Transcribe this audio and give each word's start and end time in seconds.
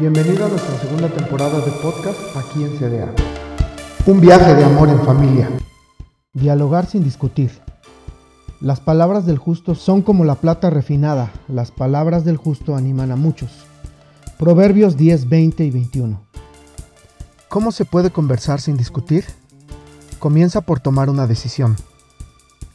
Bienvenido 0.00 0.46
a 0.46 0.48
nuestra 0.48 0.78
segunda 0.78 1.08
temporada 1.08 1.58
de 1.58 1.72
podcast 1.72 2.36
aquí 2.36 2.62
en 2.62 2.78
CDA. 2.78 3.12
Un 4.06 4.20
viaje 4.20 4.54
de 4.54 4.64
amor 4.64 4.88
en 4.90 5.04
familia. 5.04 5.50
Dialogar 6.32 6.86
sin 6.86 7.02
discutir. 7.02 7.50
Las 8.60 8.78
palabras 8.78 9.26
del 9.26 9.38
justo 9.38 9.74
son 9.74 10.02
como 10.02 10.24
la 10.24 10.36
plata 10.36 10.70
refinada. 10.70 11.32
Las 11.48 11.72
palabras 11.72 12.24
del 12.24 12.36
justo 12.36 12.76
animan 12.76 13.10
a 13.10 13.16
muchos. 13.16 13.50
Proverbios 14.38 14.96
10, 14.96 15.28
20 15.28 15.64
y 15.64 15.70
21. 15.72 16.22
¿Cómo 17.48 17.72
se 17.72 17.84
puede 17.84 18.10
conversar 18.10 18.60
sin 18.60 18.76
discutir? 18.76 19.24
Comienza 20.20 20.60
por 20.60 20.78
tomar 20.78 21.10
una 21.10 21.26
decisión. 21.26 21.74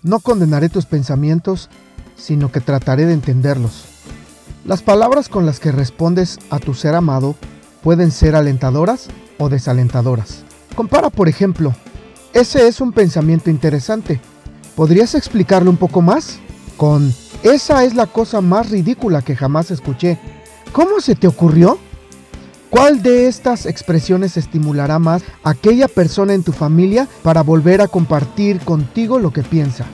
No 0.02 0.20
condenaré 0.20 0.68
tus 0.68 0.86
pensamientos, 0.86 1.70
sino 2.18 2.52
que 2.52 2.60
trataré 2.60 3.06
de 3.06 3.14
entenderlos. 3.14 3.93
Las 4.66 4.82
palabras 4.82 5.28
con 5.28 5.46
las 5.46 5.60
que 5.60 5.74
respondes 5.74 6.40
a 6.50 6.58
tu 6.58 6.74
ser 6.74 6.96
amado 6.96 7.36
pueden 7.82 8.12
ser 8.12 8.34
alentadoras 8.34 9.08
o 9.38 9.50
desalentadoras. 9.50 10.44
Compara, 10.74 11.10
por 11.10 11.28
ejemplo, 11.28 11.76
ese 12.34 12.70
es 12.70 12.80
un 12.80 12.94
pensamiento 12.94 13.50
interesante. 13.50 14.22
¿Podrías 14.78 15.16
explicarlo 15.16 15.70
un 15.70 15.76
poco 15.76 16.02
más? 16.02 16.40
Con, 16.78 17.14
esa 17.44 17.84
es 17.84 17.94
la 17.94 18.08
cosa 18.08 18.40
más 18.40 18.70
ridícula 18.70 19.22
que 19.22 19.36
jamás 19.36 19.70
escuché. 19.70 20.18
¿Cómo 20.72 21.02
se 21.02 21.16
te 21.16 21.28
ocurrió? 21.28 21.78
¿Cuál 22.70 23.04
de 23.04 23.28
estas 23.28 23.66
expresiones 23.66 24.38
estimulará 24.38 24.98
más 24.98 25.24
a 25.44 25.50
aquella 25.50 25.90
persona 25.90 26.34
en 26.34 26.44
tu 26.44 26.54
familia 26.54 27.10
para 27.22 27.44
volver 27.44 27.82
a 27.82 27.90
compartir 27.90 28.62
contigo 28.62 29.20
lo 29.20 29.34
que 29.34 29.44
piensa? 29.44 29.86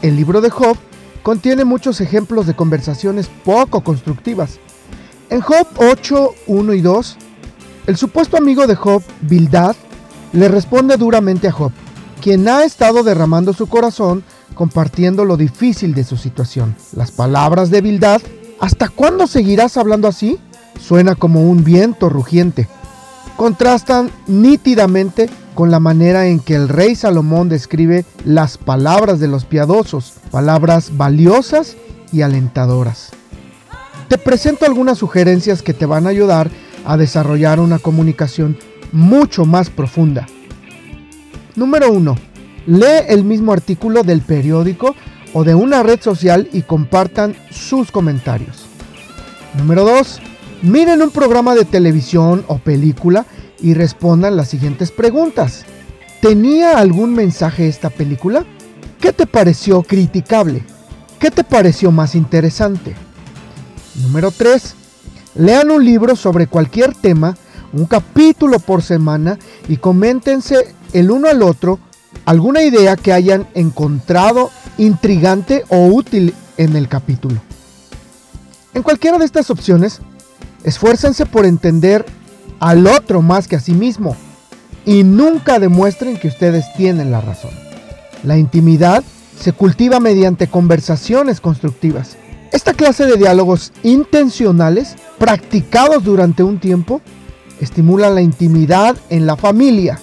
El 0.00 0.16
libro 0.16 0.40
de 0.40 0.48
Job 0.48 0.78
contiene 1.24 1.64
muchos 1.64 2.02
ejemplos 2.02 2.46
de 2.46 2.54
conversaciones 2.54 3.30
poco 3.44 3.82
constructivas. 3.82 4.60
En 5.30 5.40
Job 5.40 5.66
8, 5.76 6.34
1 6.46 6.74
y 6.74 6.80
2, 6.82 7.16
el 7.86 7.96
supuesto 7.96 8.36
amigo 8.36 8.66
de 8.66 8.76
Job, 8.76 9.02
Bildad, 9.22 9.74
le 10.34 10.48
responde 10.48 10.98
duramente 10.98 11.48
a 11.48 11.52
Job, 11.52 11.72
quien 12.20 12.46
ha 12.46 12.62
estado 12.62 13.02
derramando 13.02 13.54
su 13.54 13.66
corazón 13.68 14.22
compartiendo 14.54 15.24
lo 15.24 15.38
difícil 15.38 15.94
de 15.94 16.04
su 16.04 16.18
situación. 16.18 16.76
Las 16.94 17.10
palabras 17.10 17.70
de 17.70 17.80
Bildad, 17.80 18.20
¿hasta 18.60 18.90
cuándo 18.90 19.26
seguirás 19.26 19.78
hablando 19.78 20.08
así? 20.08 20.38
Suena 20.78 21.14
como 21.14 21.48
un 21.48 21.64
viento 21.64 22.10
rugiente. 22.10 22.68
Contrastan 23.36 24.10
nítidamente 24.26 25.30
con 25.54 25.70
la 25.70 25.80
manera 25.80 26.26
en 26.26 26.40
que 26.40 26.54
el 26.54 26.68
rey 26.68 26.94
Salomón 26.96 27.48
describe 27.48 28.04
las 28.24 28.58
palabras 28.58 29.20
de 29.20 29.28
los 29.28 29.44
piadosos, 29.44 30.14
palabras 30.30 30.96
valiosas 30.96 31.76
y 32.12 32.22
alentadoras. 32.22 33.10
Te 34.08 34.18
presento 34.18 34.66
algunas 34.66 34.98
sugerencias 34.98 35.62
que 35.62 35.72
te 35.72 35.86
van 35.86 36.06
a 36.06 36.10
ayudar 36.10 36.50
a 36.84 36.96
desarrollar 36.96 37.60
una 37.60 37.78
comunicación 37.78 38.58
mucho 38.92 39.44
más 39.44 39.70
profunda. 39.70 40.26
Número 41.56 41.90
1. 41.90 42.16
Lee 42.66 43.04
el 43.08 43.24
mismo 43.24 43.52
artículo 43.52 44.02
del 44.02 44.20
periódico 44.20 44.94
o 45.32 45.44
de 45.44 45.54
una 45.54 45.82
red 45.82 46.00
social 46.00 46.48
y 46.52 46.62
compartan 46.62 47.34
sus 47.50 47.90
comentarios. 47.90 48.66
Número 49.56 49.84
2. 49.84 50.20
Miren 50.62 51.02
un 51.02 51.10
programa 51.10 51.54
de 51.54 51.64
televisión 51.64 52.44
o 52.48 52.58
película 52.58 53.26
y 53.64 53.72
respondan 53.72 54.36
las 54.36 54.48
siguientes 54.48 54.90
preguntas. 54.90 55.64
¿Tenía 56.20 56.76
algún 56.78 57.14
mensaje 57.14 57.66
esta 57.66 57.88
película? 57.88 58.44
¿Qué 59.00 59.10
te 59.14 59.26
pareció 59.26 59.82
criticable? 59.82 60.62
¿Qué 61.18 61.30
te 61.30 61.44
pareció 61.44 61.90
más 61.90 62.14
interesante? 62.14 62.94
Número 64.02 64.30
3. 64.30 64.74
Lean 65.36 65.70
un 65.70 65.82
libro 65.82 66.14
sobre 66.14 66.46
cualquier 66.46 66.94
tema, 66.94 67.38
un 67.72 67.86
capítulo 67.86 68.58
por 68.58 68.82
semana 68.82 69.38
y 69.66 69.78
coméntense 69.78 70.74
el 70.92 71.10
uno 71.10 71.28
al 71.28 71.42
otro 71.42 71.78
alguna 72.26 72.62
idea 72.62 72.96
que 72.96 73.14
hayan 73.14 73.48
encontrado 73.54 74.50
intrigante 74.76 75.64
o 75.68 75.86
útil 75.86 76.34
en 76.58 76.76
el 76.76 76.88
capítulo. 76.88 77.40
En 78.74 78.82
cualquiera 78.82 79.16
de 79.16 79.24
estas 79.24 79.48
opciones, 79.48 80.00
esfuércense 80.64 81.24
por 81.24 81.46
entender 81.46 82.04
al 82.64 82.86
otro 82.86 83.20
más 83.20 83.46
que 83.46 83.56
a 83.56 83.60
sí 83.60 83.74
mismo 83.74 84.16
y 84.86 85.04
nunca 85.04 85.58
demuestren 85.58 86.16
que 86.16 86.28
ustedes 86.28 86.64
tienen 86.78 87.10
la 87.10 87.20
razón. 87.20 87.50
La 88.22 88.38
intimidad 88.38 89.04
se 89.38 89.52
cultiva 89.52 90.00
mediante 90.00 90.46
conversaciones 90.46 91.42
constructivas. 91.42 92.16
Esta 92.52 92.72
clase 92.72 93.04
de 93.04 93.18
diálogos 93.18 93.70
intencionales, 93.82 94.96
practicados 95.18 96.04
durante 96.04 96.42
un 96.42 96.58
tiempo, 96.58 97.02
estimulan 97.60 98.14
la 98.14 98.22
intimidad 98.22 98.96
en 99.10 99.26
la 99.26 99.36
familia, 99.36 100.00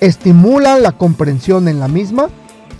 estimulan 0.00 0.82
la 0.82 0.90
comprensión 0.90 1.68
en 1.68 1.78
la 1.78 1.86
misma 1.86 2.30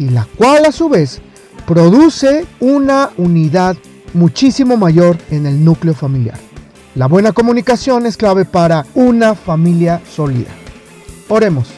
y 0.00 0.08
la 0.08 0.26
cual 0.36 0.64
a 0.64 0.72
su 0.72 0.88
vez 0.88 1.20
produce 1.64 2.44
una 2.58 3.10
unidad 3.18 3.76
muchísimo 4.14 4.76
mayor 4.76 5.16
en 5.30 5.46
el 5.46 5.64
núcleo 5.64 5.94
familiar. 5.94 6.45
La 6.96 7.08
buena 7.08 7.32
comunicación 7.32 8.06
es 8.06 8.16
clave 8.16 8.46
para 8.46 8.86
una 8.94 9.34
familia 9.34 10.00
sólida. 10.10 10.48
Oremos. 11.28 11.68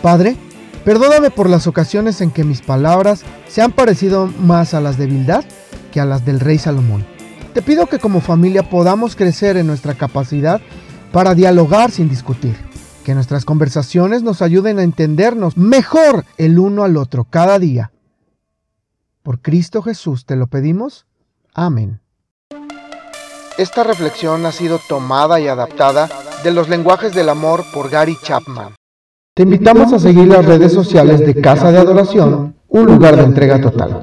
Padre, 0.00 0.36
perdóname 0.84 1.32
por 1.32 1.50
las 1.50 1.66
ocasiones 1.66 2.20
en 2.20 2.30
que 2.30 2.44
mis 2.44 2.62
palabras 2.62 3.24
se 3.48 3.62
han 3.62 3.72
parecido 3.72 4.28
más 4.28 4.72
a 4.72 4.80
las 4.80 4.96
de 4.96 5.06
Bildad 5.06 5.44
que 5.90 6.00
a 6.00 6.04
las 6.04 6.24
del 6.24 6.38
rey 6.38 6.58
Salomón. 6.58 7.04
Te 7.52 7.62
pido 7.62 7.86
que 7.86 7.98
como 7.98 8.20
familia 8.20 8.70
podamos 8.70 9.16
crecer 9.16 9.56
en 9.56 9.66
nuestra 9.66 9.94
capacidad 9.94 10.60
para 11.10 11.34
dialogar 11.34 11.90
sin 11.90 12.08
discutir. 12.08 12.54
Que 13.04 13.16
nuestras 13.16 13.44
conversaciones 13.44 14.22
nos 14.22 14.40
ayuden 14.40 14.78
a 14.78 14.84
entendernos 14.84 15.56
mejor 15.56 16.24
el 16.38 16.60
uno 16.60 16.84
al 16.84 16.96
otro 16.96 17.24
cada 17.24 17.58
día. 17.58 17.90
Por 19.24 19.40
Cristo 19.40 19.82
Jesús 19.82 20.26
te 20.26 20.36
lo 20.36 20.46
pedimos. 20.46 21.06
Amén. 21.54 22.03
Esta 23.56 23.84
reflexión 23.84 24.44
ha 24.46 24.52
sido 24.52 24.80
tomada 24.88 25.38
y 25.38 25.46
adaptada 25.46 26.08
de 26.42 26.50
los 26.50 26.68
lenguajes 26.68 27.14
del 27.14 27.28
amor 27.28 27.64
por 27.72 27.88
Gary 27.88 28.18
Chapman. 28.20 28.74
Te 29.32 29.44
invitamos 29.44 29.92
a 29.92 30.00
seguir 30.00 30.26
las 30.26 30.44
redes 30.44 30.72
sociales 30.72 31.20
de 31.20 31.40
Casa 31.40 31.70
de 31.70 31.78
Adoración, 31.78 32.56
un 32.66 32.86
lugar 32.86 33.14
de 33.14 33.22
entrega 33.22 33.60
total. 33.60 34.02